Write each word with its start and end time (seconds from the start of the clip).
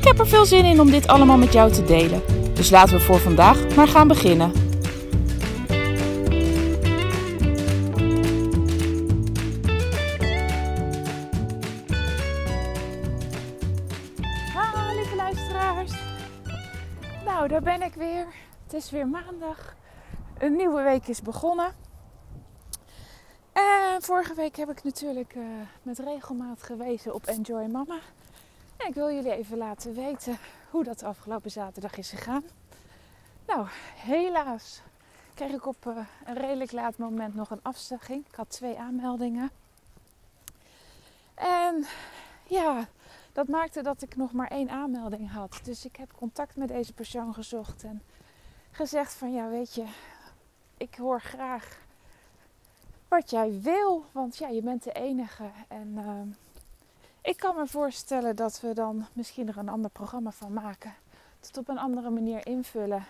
Ik 0.00 0.06
heb 0.06 0.18
er 0.18 0.28
veel 0.28 0.46
zin 0.46 0.64
in 0.64 0.80
om 0.80 0.90
dit 0.90 1.06
allemaal 1.06 1.36
met 1.36 1.52
jou 1.52 1.72
te 1.72 1.84
delen. 1.84 2.22
Dus 2.54 2.70
laten 2.70 2.96
we 2.96 3.00
voor 3.00 3.18
vandaag 3.18 3.76
maar 3.76 3.88
gaan 3.88 4.08
beginnen. 4.08 4.52
Ha, 14.54 14.92
lieve 14.94 15.16
luisteraars. 15.16 15.92
Nou, 17.24 17.48
daar 17.48 17.62
ben 17.62 17.82
ik 17.82 17.94
weer. 17.94 18.26
Het 18.64 18.74
is 18.74 18.90
weer 18.90 19.08
maandag. 19.08 19.74
Een 20.38 20.56
nieuwe 20.56 20.82
week 20.82 21.06
is 21.06 21.22
begonnen. 21.22 21.72
En 23.52 24.02
vorige 24.02 24.34
week 24.34 24.56
heb 24.56 24.70
ik 24.70 24.84
natuurlijk 24.84 25.34
uh, 25.36 25.44
met 25.82 25.98
regelmaat 25.98 26.62
gewezen 26.62 27.14
op 27.14 27.26
Enjoy 27.26 27.66
Mama. 27.66 27.98
Ik 28.86 28.94
wil 28.94 29.12
jullie 29.12 29.32
even 29.32 29.56
laten 29.56 29.94
weten 29.94 30.38
hoe 30.70 30.84
dat 30.84 31.02
afgelopen 31.02 31.50
zaterdag 31.50 31.96
is 31.96 32.10
gegaan. 32.10 32.44
Nou, 33.46 33.66
helaas 33.94 34.82
kreeg 35.34 35.52
ik 35.52 35.66
op 35.66 35.86
uh, 35.86 35.98
een 36.24 36.34
redelijk 36.34 36.72
laat 36.72 36.98
moment 36.98 37.34
nog 37.34 37.50
een 37.50 37.62
afzegging. 37.62 38.26
Ik 38.26 38.34
had 38.34 38.50
twee 38.50 38.78
aanmeldingen. 38.78 39.50
En 41.34 41.86
ja, 42.46 42.88
dat 43.32 43.48
maakte 43.48 43.82
dat 43.82 44.02
ik 44.02 44.16
nog 44.16 44.32
maar 44.32 44.48
één 44.48 44.70
aanmelding 44.70 45.30
had. 45.30 45.60
Dus 45.62 45.84
ik 45.84 45.96
heb 45.96 46.12
contact 46.12 46.56
met 46.56 46.68
deze 46.68 46.92
persoon 46.92 47.34
gezocht 47.34 47.84
en 47.84 48.02
gezegd 48.70 49.14
van 49.14 49.32
ja, 49.32 49.48
weet 49.48 49.74
je, 49.74 49.84
ik 50.76 50.94
hoor 50.94 51.20
graag 51.20 51.78
wat 53.08 53.30
jij 53.30 53.60
wil, 53.60 54.04
want 54.12 54.36
ja, 54.36 54.48
je 54.48 54.62
bent 54.62 54.82
de 54.82 54.92
enige. 54.92 55.50
En 55.68 55.88
uh, 55.88 56.36
ik 57.22 57.36
kan 57.36 57.56
me 57.56 57.66
voorstellen 57.66 58.36
dat 58.36 58.60
we 58.60 58.74
dan 58.74 59.06
misschien 59.12 59.48
er 59.48 59.56
een 59.56 59.68
ander 59.68 59.90
programma 59.90 60.30
van 60.30 60.52
maken. 60.52 60.94
Het 61.40 61.58
op 61.58 61.68
een 61.68 61.78
andere 61.78 62.10
manier 62.10 62.46
invullen. 62.46 63.04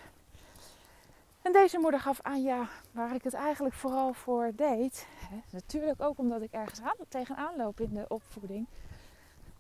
En 1.43 1.53
deze 1.53 1.79
moeder 1.79 2.01
gaf 2.01 2.21
aan, 2.23 2.43
ja, 2.43 2.69
waar 2.93 3.15
ik 3.15 3.23
het 3.23 3.35
eigenlijk 3.35 3.75
vooral 3.75 4.13
voor 4.13 4.53
deed. 4.57 5.07
Hè, 5.29 5.37
natuurlijk 5.51 6.03
ook 6.03 6.19
omdat 6.19 6.43
ik 6.43 6.53
ergens 6.53 6.81
aan, 6.81 6.97
tegenaan 7.09 7.57
loop 7.57 7.81
in 7.81 7.95
de 7.95 8.05
opvoeding. 8.09 8.67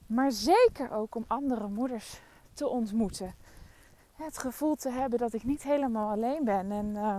Maar 0.06 0.32
zeker 0.32 0.92
ook 0.92 1.14
om 1.14 1.24
andere 1.26 1.68
moeders 1.68 2.20
te 2.52 2.68
ontmoeten. 2.68 3.34
Het 4.16 4.38
gevoel 4.38 4.74
te 4.74 4.90
hebben 4.90 5.18
dat 5.18 5.32
ik 5.32 5.44
niet 5.44 5.62
helemaal 5.62 6.10
alleen 6.10 6.44
ben. 6.44 6.72
En 6.72 6.86
uh, 6.86 7.16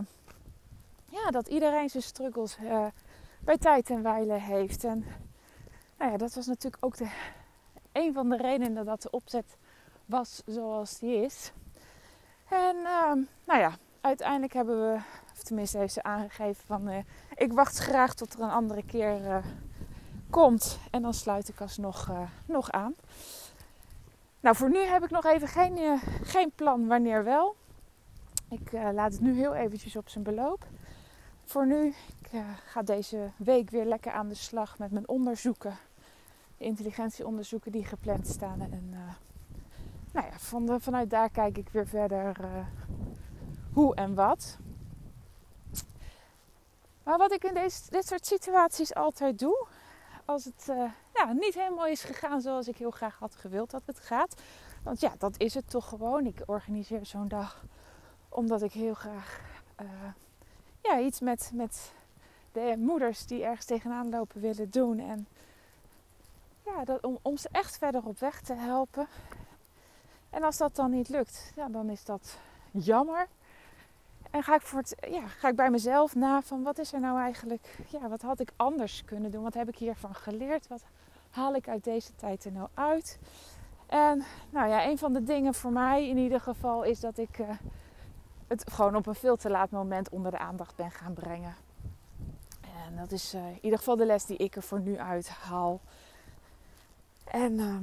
ja, 1.06 1.30
dat 1.30 1.48
iedereen 1.48 1.90
zijn 1.90 2.04
struggles 2.04 2.58
uh, 2.58 2.86
bij 3.40 3.58
tijd 3.58 3.90
en 3.90 4.02
wijle 4.02 4.34
heeft. 4.34 4.84
En 4.84 5.06
nou 6.02 6.14
ja, 6.14 6.20
dat 6.20 6.34
was 6.34 6.46
natuurlijk 6.46 6.86
ook 6.86 6.98
de, 6.98 7.10
een 7.92 8.14
van 8.14 8.30
de 8.30 8.38
redenen 8.38 8.86
dat 8.86 9.02
de 9.02 9.10
opzet 9.10 9.58
was 10.06 10.42
zoals 10.46 11.00
die 11.00 11.16
is. 11.16 11.52
En 12.50 12.76
uh, 12.76 13.14
nou 13.46 13.60
ja, 13.60 13.76
uiteindelijk 14.02 14.54
hebben 14.54 14.92
we, 14.92 15.00
of 15.34 15.44
tenminste 15.44 15.78
heeft 15.78 15.94
ze 15.94 16.04
aangegeven 16.04 16.66
van 16.66 16.90
uh, 16.90 16.98
ik 17.36 17.54
wacht 17.54 17.78
graag 17.78 18.14
tot 18.14 18.34
er 18.34 18.40
een 18.42 18.50
andere 18.50 18.86
keer 18.86 19.22
uh, 19.22 19.38
komt. 20.30 20.80
En 20.92 21.02
dan 21.02 21.14
sluit 21.14 21.50
ik 21.50 21.62
alsnog 21.62 22.10
uh, 22.10 22.22
nog 22.46 22.72
aan. 22.72 22.96
Nou, 24.40 24.56
voor 24.56 24.70
nu 24.70 24.80
heb 24.80 25.04
ik 25.04 25.10
nog 25.10 25.26
even 25.26 25.48
geen, 25.48 26.00
geen 26.24 26.52
plan 26.56 26.88
wanneer 26.88 27.24
wel. 27.24 27.56
Ik 28.50 28.72
laat 28.72 29.12
het 29.12 29.22
nu 29.22 29.34
heel 29.34 29.56
eventjes 29.56 29.96
op 29.96 30.10
zijn 30.10 30.24
beloop. 30.24 30.66
Voor 31.44 31.68
nu, 31.68 31.88
ik 31.88 32.44
ga 32.66 32.82
deze 32.82 33.32
week 33.38 33.70
weer 33.70 33.86
lekker 33.86 34.12
aan 34.12 34.28
de 34.28 34.36
slag 34.36 34.78
met 34.78 34.92
mijn 34.92 35.08
onderzoeken 35.08 35.78
intelligentieonderzoeken 36.62 37.72
die 37.72 37.86
gepland 37.86 38.28
staan. 38.28 38.62
En 38.62 38.90
uh, 38.92 39.14
nou 40.12 40.28
ja, 40.28 40.40
van 40.40 40.82
vanuit 40.82 41.10
daar 41.10 41.30
kijk 41.30 41.58
ik 41.58 41.70
weer 41.70 41.88
verder 41.88 42.38
uh, 42.42 42.66
hoe 43.74 43.96
en 43.96 44.16
wat. 44.16 44.58
Maar 47.04 47.18
wat 47.18 47.32
ik 47.32 47.44
in 47.44 47.54
deze, 47.54 47.82
dit 47.90 48.08
soort 48.08 48.26
situaties 48.26 48.94
altijd 48.94 49.40
doe, 49.40 49.66
als 50.26 50.46
het 50.46 50.68
uh, 50.70 50.92
ja, 51.14 51.32
niet 51.32 51.54
helemaal 51.54 51.88
is 51.88 52.04
gegaan 52.04 52.42
zoals 52.42 52.68
ik 52.68 52.78
heel 52.78 52.92
graag 52.92 53.20
had 53.20 53.36
gewild 53.36 53.72
dat 53.72 53.84
het 53.86 54.00
gaat. 54.00 54.42
Want 54.84 55.00
ja, 55.00 55.14
dat 55.18 55.40
is 55.40 55.54
het 55.54 55.70
toch 55.70 55.88
gewoon. 55.88 56.26
Ik 56.26 56.44
organiseer 56.46 57.06
zo'n 57.06 57.28
dag 57.28 57.64
omdat 58.30 58.62
ik 58.62 58.72
heel 58.72 58.94
graag 58.94 59.42
ja, 60.82 61.00
iets 61.00 61.20
met, 61.20 61.52
met 61.54 61.94
de 62.52 62.76
moeders 62.78 63.26
die 63.26 63.44
ergens 63.44 63.66
tegenaan 63.66 64.10
lopen 64.10 64.42
willen 64.42 64.70
doen. 64.70 65.00
En 65.00 65.28
ja, 66.78 66.84
dat, 66.84 67.20
om, 67.22 67.38
ze 67.38 67.50
echt 67.52 67.78
verder 67.78 68.06
op 68.06 68.20
weg 68.20 68.42
te 68.42 68.54
helpen. 68.54 69.08
En 70.30 70.44
als 70.44 70.58
dat 70.58 70.76
dan 70.76 70.92
niet 70.92 71.10
lukt, 71.10 71.52
ja, 71.56 71.68
dan 71.68 71.90
is 71.90 72.06
dat 72.06 72.38
jammer. 72.72 73.28
En 74.32 74.44
ga 74.44 74.56
ik, 74.56 74.62
voor 74.62 74.84
ja, 75.10 75.28
ga 75.28 75.48
ik 75.48 75.56
bij 75.56 75.70
mezelf 75.70 76.16
na 76.16 76.42
van 76.42 76.64
wat 76.64 76.78
is 76.78 76.94
er 76.94 77.00
nou 77.00 77.20
eigenlijk, 77.20 77.78
ja, 77.88 78.10
wat 78.10 78.22
had 78.22 78.40
ik 78.40 78.52
anders 78.56 79.06
kunnen 79.06 79.32
doen? 79.32 79.44
Wat 79.44 79.54
heb 79.54 79.68
ik 79.68 79.78
hiervan 79.78 80.16
geleerd? 80.16 80.68
Wat 80.68 80.84
haal 81.30 81.56
ik 81.56 81.68
uit 81.68 81.84
deze 81.84 82.16
tijd 82.16 82.46
er 82.46 82.52
nou 82.52 82.68
uit? 82.74 83.20
En 83.88 84.24
nou 84.50 84.70
ja, 84.70 84.86
een 84.86 84.98
van 84.98 85.14
de 85.14 85.24
dingen 85.24 85.54
voor 85.54 85.72
mij 85.72 86.08
in 86.08 86.18
ieder 86.18 86.42
geval 86.42 86.84
is 86.84 87.00
dat 87.00 87.18
ik 87.18 87.38
uh, 87.38 87.50
het 88.48 88.72
gewoon 88.72 88.96
op 88.96 89.06
een 89.06 89.16
veel 89.16 89.36
te 89.36 89.50
laat 89.50 89.72
moment 89.72 90.10
onder 90.10 90.32
de 90.32 90.38
aandacht 90.38 90.76
ben 90.76 90.92
gaan 90.92 91.14
brengen. 91.14 91.56
En 92.62 92.96
dat 92.98 93.12
is 93.12 93.34
uh, 93.36 93.48
in 93.48 93.60
ieder 93.62 93.78
geval 93.78 93.96
de 93.96 94.06
les 94.06 94.26
die 94.26 94.38
ik 94.38 94.56
er 94.56 94.64
voor 94.64 94.80
nu 94.80 94.98
uit 94.98 95.30
haal. 95.30 95.80
En 97.32 97.52
uh, 97.52 97.76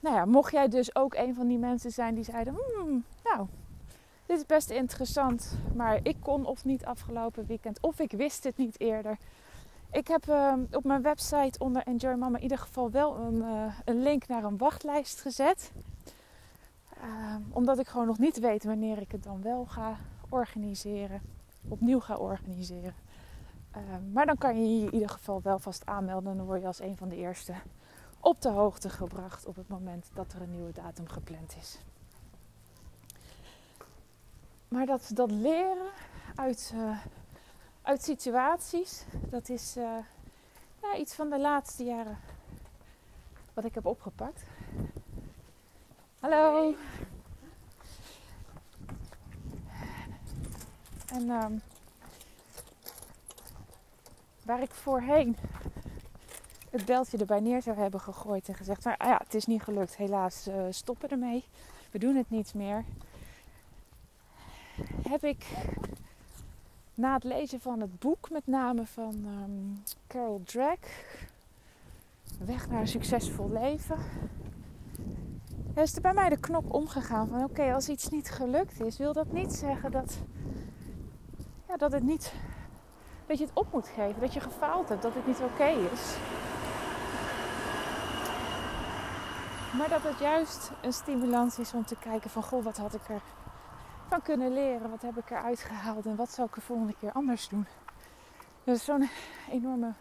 nou 0.00 0.16
ja, 0.16 0.24
mocht 0.24 0.52
jij 0.52 0.68
dus 0.68 0.94
ook 0.94 1.14
een 1.14 1.34
van 1.34 1.48
die 1.48 1.58
mensen 1.58 1.90
zijn 1.90 2.14
die 2.14 2.24
zeiden: 2.24 2.54
hmm, 2.54 3.04
Nou, 3.24 3.46
dit 4.26 4.36
is 4.36 4.46
best 4.46 4.70
interessant, 4.70 5.58
maar 5.74 6.00
ik 6.02 6.16
kon 6.20 6.46
of 6.46 6.64
niet 6.64 6.84
afgelopen 6.84 7.46
weekend, 7.46 7.80
of 7.80 7.98
ik 7.98 8.12
wist 8.12 8.44
het 8.44 8.56
niet 8.56 8.80
eerder. 8.80 9.18
Ik 9.90 10.08
heb 10.08 10.26
uh, 10.28 10.52
op 10.70 10.84
mijn 10.84 11.02
website 11.02 11.58
onder 11.58 11.82
Enjoy 11.82 12.14
Mama 12.14 12.36
in 12.36 12.42
ieder 12.42 12.58
geval 12.58 12.90
wel 12.90 13.16
een, 13.16 13.34
uh, 13.34 13.74
een 13.84 14.02
link 14.02 14.26
naar 14.28 14.44
een 14.44 14.58
wachtlijst 14.58 15.20
gezet. 15.20 15.72
Uh, 17.04 17.36
omdat 17.50 17.78
ik 17.78 17.86
gewoon 17.86 18.06
nog 18.06 18.18
niet 18.18 18.38
weet 18.38 18.64
wanneer 18.64 18.98
ik 18.98 19.12
het 19.12 19.22
dan 19.22 19.42
wel 19.42 19.64
ga 19.64 19.96
organiseren. 20.28 21.20
Opnieuw 21.68 22.00
ga 22.00 22.16
organiseren. 22.16 22.94
Ehm, 23.70 24.12
maar 24.12 24.26
dan 24.26 24.38
kan 24.38 24.56
je 24.62 24.78
je 24.78 24.86
in 24.86 24.94
ieder 24.94 25.08
geval 25.08 25.40
wel 25.42 25.58
vast 25.58 25.86
aanmelden. 25.86 26.30
En 26.30 26.36
dan 26.36 26.46
word 26.46 26.60
je 26.60 26.66
als 26.66 26.80
een 26.80 26.96
van 26.96 27.08
de 27.08 27.16
eerste 27.16 27.54
op 28.24 28.40
de 28.40 28.48
hoogte 28.48 28.90
gebracht 28.90 29.46
op 29.46 29.56
het 29.56 29.68
moment 29.68 30.10
dat 30.14 30.32
er 30.32 30.42
een 30.42 30.50
nieuwe 30.50 30.72
datum 30.72 31.08
gepland 31.08 31.54
is. 31.60 31.78
Maar 34.68 34.86
dat, 34.86 35.10
dat 35.14 35.30
leren 35.30 35.90
uit, 36.34 36.72
uh, 36.74 36.98
uit 37.82 38.02
situaties, 38.02 39.04
dat 39.30 39.48
is 39.48 39.76
uh, 39.76 39.98
ja, 40.82 40.96
iets 40.96 41.14
van 41.14 41.30
de 41.30 41.40
laatste 41.40 41.84
jaren 41.84 42.18
wat 43.54 43.64
ik 43.64 43.74
heb 43.74 43.86
opgepakt. 43.86 44.42
Hallo. 46.20 46.74
En 51.06 51.30
um, 51.30 51.62
waar 54.44 54.62
ik 54.62 54.70
voorheen 54.70 55.36
het 56.72 56.84
beltje 56.84 57.18
erbij 57.18 57.40
neer 57.40 57.62
zou 57.62 57.76
hebben 57.76 58.00
gegooid 58.00 58.48
en 58.48 58.54
gezegd: 58.54 58.84
Maar 58.84 58.96
ah 58.96 59.08
ja, 59.08 59.20
het 59.24 59.34
is 59.34 59.46
niet 59.46 59.62
gelukt, 59.62 59.96
helaas, 59.96 60.48
uh, 60.48 60.54
stoppen 60.70 61.10
ermee. 61.10 61.44
We 61.90 61.98
doen 61.98 62.16
het 62.16 62.30
niet 62.30 62.54
meer. 62.54 62.84
Heb 65.08 65.24
ik 65.24 65.46
na 66.94 67.14
het 67.14 67.24
lezen 67.24 67.60
van 67.60 67.80
het 67.80 67.98
boek, 67.98 68.30
met 68.30 68.46
name 68.46 68.86
van 68.86 69.14
um, 69.26 69.82
Carol 70.06 70.40
Drake, 70.44 70.88
Weg 72.44 72.68
naar 72.68 72.80
een 72.80 72.88
succesvol 72.88 73.50
leven, 73.50 73.96
is 75.74 75.94
er 75.94 76.00
bij 76.00 76.12
mij 76.12 76.28
de 76.28 76.40
knop 76.40 76.72
omgegaan 76.72 77.28
van: 77.28 77.44
oké, 77.44 77.74
als 77.74 77.88
iets 77.88 78.08
niet 78.08 78.30
gelukt 78.30 78.80
is, 78.80 78.98
wil 78.98 79.12
dat 79.12 79.32
niet 79.32 79.52
zeggen 79.52 79.90
dat, 79.90 80.18
ja, 81.68 81.76
dat 81.76 81.92
het 81.92 82.02
niet. 82.02 82.32
Dat 83.26 83.38
je 83.38 83.44
het 83.44 83.54
op 83.54 83.72
moet 83.72 83.88
geven, 83.88 84.20
dat 84.20 84.34
je 84.34 84.40
gefaald 84.40 84.88
hebt, 84.88 85.02
dat 85.02 85.14
het 85.14 85.26
niet 85.26 85.40
oké 85.40 85.68
is. 85.92 86.16
Maar 89.76 89.88
dat 89.88 90.02
het 90.02 90.18
juist 90.18 90.70
een 90.82 90.92
stimulans 90.92 91.58
is 91.58 91.72
om 91.72 91.84
te 91.84 91.96
kijken 91.96 92.30
van 92.30 92.42
goh, 92.42 92.64
wat 92.64 92.76
had 92.76 92.94
ik 92.94 93.08
er 93.08 93.22
van 94.08 94.22
kunnen 94.22 94.52
leren? 94.52 94.90
Wat 94.90 95.02
heb 95.02 95.16
ik 95.16 95.30
eruit 95.30 95.60
gehaald 95.60 96.06
en 96.06 96.16
wat 96.16 96.30
zal 96.30 96.44
ik 96.44 96.54
de 96.54 96.60
volgende 96.60 96.94
keer 97.00 97.12
anders 97.12 97.48
doen? 97.48 97.66
Dus 98.64 98.84
zo'n 98.84 99.08
enorme 99.50 99.92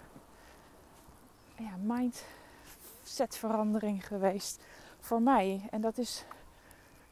ja, 1.55 1.75
mindset 1.77 3.37
verandering 3.37 4.07
geweest 4.07 4.63
voor 4.99 5.21
mij. 5.21 5.67
En 5.69 5.81
dat 5.81 5.97
is, 5.97 6.25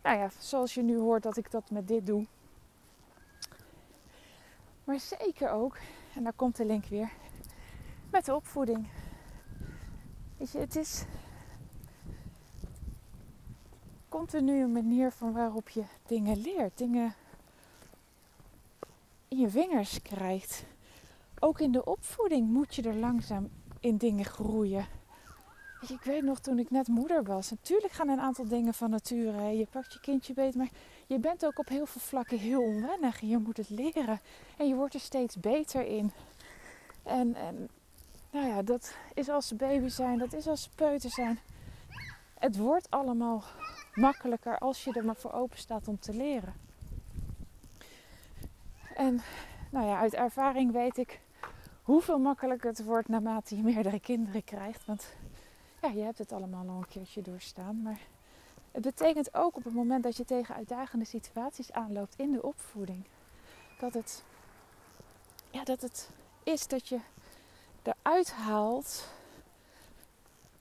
nou 0.01 0.17
ja, 0.17 0.29
zoals 0.39 0.73
je 0.73 0.81
nu 0.81 0.97
hoort 0.97 1.23
dat 1.23 1.37
ik 1.37 1.51
dat 1.51 1.69
met 1.69 1.87
dit 1.87 2.05
doe. 2.05 2.25
Maar 4.83 4.99
zeker 4.99 5.49
ook, 5.49 5.77
en 6.15 6.23
daar 6.23 6.33
komt 6.33 6.55
de 6.55 6.65
link 6.65 6.85
weer, 6.85 7.11
met 8.11 8.25
de 8.25 8.35
opvoeding. 8.35 8.87
Weet 10.37 10.51
je, 10.51 10.59
het 10.59 10.75
is 10.75 11.05
continu 14.19 14.61
een 14.61 14.71
manier 14.71 15.11
van 15.11 15.33
waarop 15.33 15.69
je 15.69 15.83
dingen 16.07 16.41
leert, 16.41 16.77
dingen 16.77 17.15
in 19.27 19.37
je 19.37 19.49
vingers 19.49 20.01
krijgt. 20.01 20.63
Ook 21.39 21.59
in 21.59 21.71
de 21.71 21.85
opvoeding 21.85 22.49
moet 22.49 22.75
je 22.75 22.81
er 22.81 22.95
langzaam 22.95 23.49
in 23.79 23.97
dingen 23.97 24.25
groeien. 24.25 24.87
Ik 25.87 26.01
weet 26.03 26.23
nog 26.23 26.39
toen 26.39 26.59
ik 26.59 26.69
net 26.69 26.87
moeder 26.87 27.23
was. 27.23 27.49
Natuurlijk 27.49 27.93
gaan 27.93 28.09
een 28.09 28.19
aantal 28.19 28.47
dingen 28.47 28.73
van 28.73 28.89
nature. 28.89 29.57
Je 29.57 29.67
pakt 29.71 29.93
je 29.93 29.99
kindje 29.99 30.33
beet, 30.33 30.55
maar 30.55 30.69
je 31.07 31.19
bent 31.19 31.45
ook 31.45 31.59
op 31.59 31.67
heel 31.67 31.85
veel 31.85 32.01
vlakken 32.01 32.37
heel 32.37 32.61
onwennig. 32.61 33.19
Je 33.19 33.37
moet 33.37 33.57
het 33.57 33.69
leren 33.69 34.19
en 34.57 34.67
je 34.67 34.75
wordt 34.75 34.93
er 34.93 34.99
steeds 34.99 35.39
beter 35.39 35.85
in. 35.85 36.11
En, 37.03 37.35
en 37.35 37.69
nou 38.31 38.47
ja, 38.47 38.61
dat 38.61 38.95
is 39.13 39.29
als 39.29 39.47
ze 39.47 39.55
baby 39.55 39.87
zijn, 39.87 40.17
dat 40.17 40.33
is 40.33 40.47
als 40.47 40.63
ze 40.63 40.69
peuter 40.75 41.09
zijn. 41.09 41.39
Het 42.39 42.57
wordt 42.57 42.89
allemaal 42.89 43.43
makkelijker 43.93 44.57
als 44.57 44.83
je 44.83 44.93
er 44.93 45.05
maar 45.05 45.15
voor 45.15 45.31
open 45.33 45.57
staat 45.57 45.87
om 45.87 45.99
te 45.99 46.13
leren. 46.13 46.53
En 48.95 49.21
nou 49.69 49.87
ja, 49.87 49.99
uit 49.99 50.13
ervaring 50.13 50.71
weet 50.71 50.97
ik 50.97 51.19
hoeveel 51.83 52.19
makkelijker 52.19 52.69
het 52.69 52.83
wordt 52.83 53.07
naarmate 53.07 53.55
je 53.55 53.63
meerdere 53.63 53.99
kinderen 53.99 54.43
krijgt. 54.43 54.85
Want 54.85 55.13
ja, 55.81 55.89
je 55.89 56.01
hebt 56.01 56.17
het 56.17 56.31
allemaal 56.31 56.63
nog 56.63 56.77
een 56.77 56.87
keertje 56.87 57.21
doorstaan. 57.21 57.81
Maar 57.81 57.99
het 58.71 58.81
betekent 58.81 59.33
ook 59.33 59.55
op 59.55 59.63
het 59.63 59.73
moment 59.73 60.03
dat 60.03 60.17
je 60.17 60.25
tegen 60.25 60.55
uitdagende 60.55 61.05
situaties 61.05 61.71
aanloopt 61.71 62.15
in 62.17 62.31
de 62.31 62.43
opvoeding, 62.43 63.03
dat 63.79 63.93
het, 63.93 64.23
ja, 65.51 65.63
dat 65.63 65.81
het 65.81 66.09
is 66.43 66.67
dat 66.67 66.87
je 66.87 66.99
eruit 67.83 68.31
haalt 68.31 69.07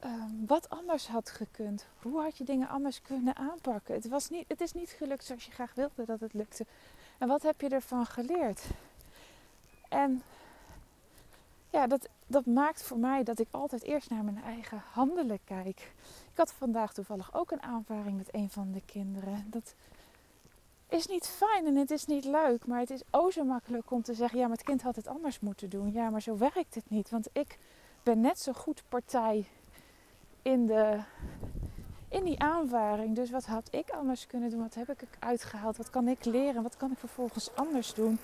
um, 0.05 0.47
wat 0.47 0.69
anders 0.69 1.09
had 1.09 1.31
gekund. 1.31 1.87
Hoe 2.03 2.21
had 2.21 2.37
je 2.37 2.45
dingen 2.45 2.69
anders 2.69 3.03
kunnen 3.03 3.37
aanpakken? 3.37 3.95
Het, 3.95 4.09
was 4.09 4.31
niet, 4.31 4.45
het 4.49 4.61
is 4.61 4.73
niet 4.73 4.91
gelukt 4.91 5.25
zoals 5.25 5.45
je 5.45 5.51
graag 5.51 5.75
wilde 5.75 6.05
dat 6.05 6.21
het 6.21 6.33
lukte. 6.33 6.67
En 7.19 7.29
wat 7.29 7.43
heb 7.43 7.61
je 7.61 7.69
ervan 7.69 8.07
geleerd? 8.07 8.63
En 9.89 10.23
ja, 11.71 11.87
dat, 11.87 12.09
dat 12.27 12.47
maakt 12.47 12.83
voor 12.83 12.99
mij 12.99 13.23
dat 13.23 13.39
ik 13.39 13.49
altijd 13.51 13.83
eerst 13.83 14.11
naar 14.11 14.25
mijn 14.25 14.43
eigen 14.43 14.83
handelen 14.93 15.39
kijk. 15.45 15.93
Ik 16.33 16.37
had 16.37 16.53
vandaag 16.53 16.93
toevallig 16.93 17.35
ook 17.35 17.51
een 17.51 17.63
aanvaring 17.63 18.17
met 18.17 18.35
een 18.35 18.51
van 18.51 18.73
de 18.73 18.83
kinderen. 18.87 19.47
Dat 19.51 19.75
is 20.89 21.07
niet 21.07 21.27
fijn 21.27 21.67
en 21.67 21.77
het 21.77 21.91
is 21.91 22.07
niet 22.07 22.25
leuk, 22.25 22.67
maar 22.67 22.81
het 22.81 22.91
is 22.91 23.03
o 23.11 23.31
zo 23.31 23.45
makkelijk 23.45 23.91
om 23.91 24.03
te 24.03 24.15
zeggen: 24.15 24.39
ja, 24.39 24.47
maar 24.47 24.57
het 24.57 24.67
kind 24.67 24.83
had 24.83 24.97
het 24.97 25.07
anders 25.07 25.41
moeten 25.41 25.71
doen. 25.71 25.93
Ja, 25.93 26.11
maar 26.11 26.23
zo 26.23 26.37
werkt 26.37 26.75
het 26.75 26.91
niet, 26.91 27.11
want 27.11 27.29
ik 27.33 27.59
ben 28.03 28.21
net 28.21 28.41
zo 28.41 28.53
goed 28.53 28.83
partij 28.89 29.47
in, 30.49 30.67
de, 30.67 30.99
in 32.09 32.25
die 32.25 32.41
aanvaring. 32.41 33.15
Dus 33.15 33.31
wat 33.31 33.47
had 33.47 33.69
ik 33.71 33.91
anders 33.91 34.27
kunnen 34.27 34.51
doen? 34.51 34.61
Wat 34.61 34.75
heb 34.75 34.89
ik 34.89 35.09
uitgehaald? 35.19 35.77
Wat 35.77 35.91
kan 35.91 36.09
ik 36.09 36.25
leren? 36.25 36.63
Wat 36.63 36.77
kan 36.77 36.91
ik 36.91 36.99
vervolgens 36.99 37.55
anders 37.55 37.95
doen? 37.95 38.19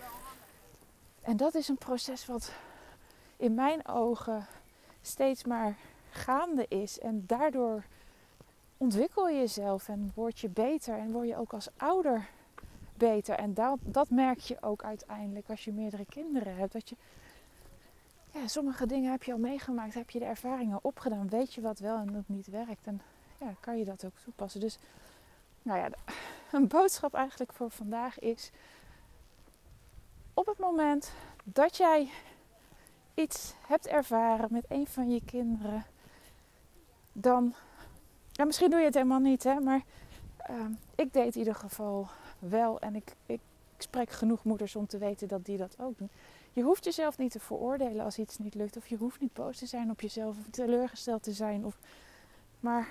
En 1.23 1.37
dat 1.37 1.55
is 1.55 1.69
een 1.69 1.79
proces 1.79 2.27
wat 2.27 2.53
in 3.37 3.55
mijn 3.55 3.89
ogen 3.89 4.47
steeds 5.03 5.45
maar 5.45 5.77
gaande 6.11 6.67
is. 6.69 6.99
En 6.99 7.25
daardoor 7.27 7.85
ontwikkel 8.77 9.29
je 9.29 9.39
jezelf 9.39 9.89
en 9.89 10.13
word 10.15 10.39
je 10.39 10.49
beter 10.49 10.99
en 10.99 11.13
word 11.13 11.29
je 11.29 11.37
ook 11.37 11.53
als 11.53 11.69
ouder 11.77 12.29
beter. 12.97 13.35
En 13.35 13.55
dat, 13.55 13.79
dat 13.81 14.11
merk 14.11 14.39
je 14.39 14.57
ook 14.61 14.85
uiteindelijk 14.85 15.49
als 15.49 15.65
je 15.65 15.73
meerdere 15.73 16.05
kinderen 16.05 16.57
hebt. 16.57 16.73
Dat 16.73 16.89
je, 16.89 16.97
sommige 18.47 18.87
dingen 18.87 19.11
heb 19.11 19.23
je 19.23 19.33
al 19.33 19.39
meegemaakt, 19.39 19.95
heb 19.95 20.11
je 20.11 20.19
de 20.19 20.25
ervaringen 20.25 20.79
opgedaan, 20.83 21.29
weet 21.29 21.55
je 21.55 21.61
wat 21.61 21.79
wel 21.79 21.97
en 21.97 22.13
wat 22.13 22.29
niet 22.29 22.47
werkt. 22.47 22.87
En 22.87 23.01
ja, 23.39 23.55
kan 23.61 23.79
je 23.79 23.85
dat 23.85 24.05
ook 24.05 24.19
toepassen. 24.25 24.61
Dus 24.61 24.79
nou 25.63 25.79
ja, 25.79 25.89
een 26.59 26.69
boodschap 26.69 27.15
eigenlijk 27.15 27.53
voor 27.53 27.71
vandaag 27.71 28.19
is: 28.19 28.51
op 30.35 30.47
het 30.47 30.59
moment 30.59 31.13
dat 31.45 31.77
jij 31.77 32.11
iets 33.15 33.55
hebt 33.67 33.87
ervaren 33.87 34.49
met 34.51 34.65
een 34.69 34.87
van 34.87 35.11
je 35.11 35.25
kinderen, 35.25 35.85
dan. 37.13 37.55
Ja, 38.33 38.45
misschien 38.45 38.71
doe 38.71 38.79
je 38.79 38.85
het 38.85 38.95
helemaal 38.95 39.19
niet, 39.19 39.43
hè, 39.43 39.61
maar 39.61 39.83
uh, 40.51 40.57
ik 40.95 41.13
deed 41.13 41.35
in 41.35 41.39
ieder 41.39 41.55
geval 41.55 42.09
wel. 42.39 42.81
En 42.81 42.95
ik, 42.95 43.13
ik, 43.27 43.41
ik 43.77 43.83
spreek 43.83 44.11
genoeg 44.11 44.45
moeders 44.45 44.77
om 44.77 44.87
te 44.87 44.99
weten 44.99 45.29
dat 45.29 45.45
die 45.45 45.57
dat 45.57 45.77
ook 45.79 45.99
doen. 45.99 46.11
Je 46.55 46.63
hoeft 46.63 46.85
jezelf 46.85 47.19
niet 47.19 47.31
te 47.31 47.41
veroordelen 47.41 48.05
als 48.05 48.19
iets 48.19 48.39
niet 48.39 48.55
lukt. 48.55 48.77
Of 48.77 48.87
je 48.87 48.97
hoeft 48.97 49.21
niet 49.21 49.33
boos 49.33 49.59
te 49.59 49.67
zijn 49.67 49.91
op 49.91 50.01
jezelf 50.01 50.39
of 50.39 50.51
teleurgesteld 50.51 51.23
te 51.23 51.33
zijn. 51.33 51.65
Of, 51.65 51.79
maar 52.61 52.89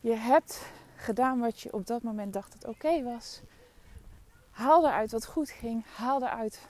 je 0.00 0.14
hebt 0.14 0.66
gedaan 0.96 1.38
wat 1.38 1.60
je 1.60 1.72
op 1.72 1.86
dat 1.86 2.02
moment 2.02 2.32
dacht 2.32 2.60
dat 2.60 2.70
oké 2.70 3.02
was. 3.02 3.40
Haal 4.50 4.86
eruit 4.86 5.12
wat 5.12 5.26
goed 5.26 5.50
ging. 5.50 5.84
Haal 5.96 6.22
eruit 6.22 6.68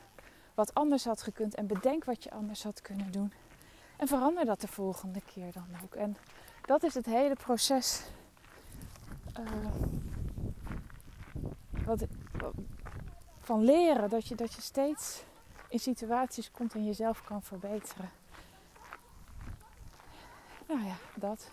wat 0.54 0.74
anders 0.74 1.04
had 1.04 1.22
gekund. 1.22 1.54
En 1.54 1.66
bedenk 1.66 2.04
wat 2.04 2.24
je 2.24 2.30
anders 2.30 2.62
had 2.62 2.82
kunnen 2.82 3.12
doen. 3.12 3.32
En 3.96 4.08
verander 4.08 4.44
dat 4.44 4.60
de 4.60 4.68
volgende 4.68 5.20
keer 5.32 5.52
dan 5.52 5.68
ook. 5.84 5.94
En 5.94 6.16
dat 6.62 6.82
is 6.82 6.94
het 6.94 7.06
hele 7.06 7.34
proces. 7.34 8.02
Uh, 9.40 9.46
wat, 11.84 12.06
van 13.48 13.64
leren. 13.64 14.10
Dat 14.10 14.28
je, 14.28 14.34
dat 14.34 14.54
je 14.54 14.60
steeds 14.60 15.22
in 15.68 15.78
situaties 15.78 16.50
komt 16.50 16.74
en 16.74 16.84
jezelf 16.84 17.24
kan 17.24 17.42
verbeteren. 17.42 18.10
Nou 20.66 20.84
ja, 20.84 20.94
dat. 21.14 21.50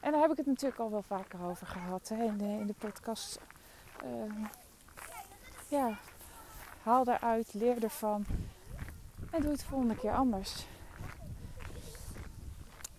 En 0.00 0.12
daar 0.12 0.20
heb 0.20 0.30
ik 0.30 0.36
het 0.36 0.46
natuurlijk 0.46 0.80
al 0.80 0.90
wel 0.90 1.02
vaker 1.02 1.44
over 1.44 1.66
gehad 1.66 2.08
hè, 2.08 2.24
in, 2.24 2.36
de, 2.36 2.44
in 2.44 2.66
de 2.66 2.74
podcast. 2.78 3.40
Uh, 4.04 4.44
ja, 5.68 5.98
haal 6.82 7.04
daaruit, 7.04 7.54
leer 7.54 7.82
ervan. 7.82 8.24
En 9.30 9.40
doe 9.40 9.50
het 9.50 9.60
de 9.60 9.66
volgende 9.66 9.96
keer 9.96 10.12
anders. 10.12 10.66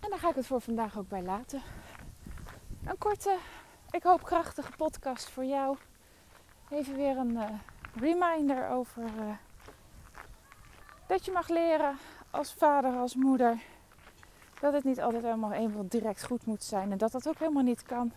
En 0.00 0.10
daar 0.10 0.18
ga 0.18 0.28
ik 0.28 0.34
het 0.34 0.46
voor 0.46 0.60
vandaag 0.60 0.98
ook 0.98 1.08
bij 1.08 1.22
laten. 1.22 1.62
Een 2.84 2.98
korte, 2.98 3.38
ik 3.90 4.02
hoop 4.02 4.22
krachtige 4.22 4.72
podcast 4.76 5.28
voor 5.28 5.44
jou. 5.44 5.76
Even 6.70 6.96
weer 6.96 7.16
een 7.16 7.30
uh, 7.30 7.50
reminder 7.94 8.68
over 8.68 9.02
uh, 9.02 9.34
dat 11.06 11.24
je 11.24 11.32
mag 11.32 11.48
leren 11.48 11.98
als 12.30 12.52
vader, 12.52 12.96
als 12.96 13.14
moeder. 13.14 13.58
Dat 14.60 14.72
het 14.72 14.84
niet 14.84 15.00
altijd 15.00 15.22
helemaal 15.22 15.52
eenmaal 15.52 15.88
direct 15.88 16.24
goed 16.24 16.46
moet 16.46 16.64
zijn 16.64 16.92
en 16.92 16.98
dat 16.98 17.12
dat 17.12 17.28
ook 17.28 17.38
helemaal 17.38 17.62
niet 17.62 17.82
kan. 17.82 18.12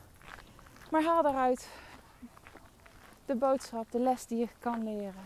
Maar 0.92 1.04
haal 1.04 1.24
daaruit 1.24 1.70
de 3.26 3.36
boodschap, 3.36 3.92
de 3.92 4.00
les 4.00 4.26
die 4.26 4.38
je 4.38 4.48
kan 4.60 4.84
leren. 4.84 5.24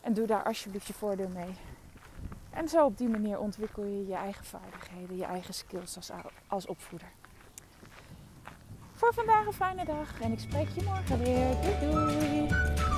En 0.00 0.14
doe 0.14 0.26
daar 0.26 0.42
alsjeblieft 0.42 0.86
je 0.86 0.92
voordeel 0.92 1.28
mee. 1.28 1.54
En 2.50 2.68
zo 2.68 2.84
op 2.84 2.98
die 2.98 3.08
manier 3.08 3.38
ontwikkel 3.38 3.84
je 3.84 4.06
je 4.06 4.14
eigen 4.14 4.44
vaardigheden, 4.44 5.16
je 5.16 5.24
eigen 5.24 5.54
skills 5.54 5.96
als, 5.96 6.10
als 6.46 6.66
opvoeder. 6.66 7.08
Voor 8.92 9.14
vandaag 9.14 9.46
een 9.46 9.52
fijne 9.52 9.84
dag 9.84 10.20
en 10.20 10.32
ik 10.32 10.38
spreek 10.38 10.68
je 10.68 10.82
morgen 10.82 11.18
weer. 11.18 11.56
Doei! 11.80 12.97